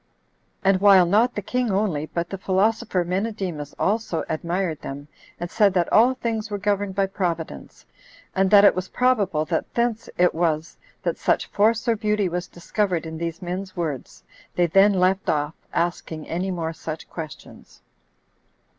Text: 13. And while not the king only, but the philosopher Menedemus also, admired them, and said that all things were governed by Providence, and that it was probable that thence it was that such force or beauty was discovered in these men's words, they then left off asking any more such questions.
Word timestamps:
13. 0.63 0.73
And 0.73 0.81
while 0.81 1.05
not 1.05 1.35
the 1.35 1.43
king 1.43 1.69
only, 1.69 2.07
but 2.07 2.27
the 2.31 2.37
philosopher 2.39 3.03
Menedemus 3.05 3.75
also, 3.77 4.23
admired 4.27 4.81
them, 4.81 5.07
and 5.39 5.51
said 5.51 5.75
that 5.75 5.93
all 5.93 6.15
things 6.15 6.49
were 6.49 6.57
governed 6.57 6.95
by 6.95 7.05
Providence, 7.05 7.85
and 8.35 8.49
that 8.49 8.65
it 8.65 8.73
was 8.73 8.87
probable 8.87 9.45
that 9.45 9.71
thence 9.75 10.09
it 10.17 10.33
was 10.33 10.75
that 11.03 11.19
such 11.19 11.45
force 11.51 11.87
or 11.87 11.95
beauty 11.95 12.27
was 12.27 12.47
discovered 12.47 13.05
in 13.05 13.19
these 13.19 13.43
men's 13.43 13.75
words, 13.77 14.23
they 14.55 14.65
then 14.65 14.93
left 14.93 15.29
off 15.29 15.53
asking 15.71 16.27
any 16.27 16.49
more 16.49 16.73
such 16.73 17.07
questions. 17.07 17.83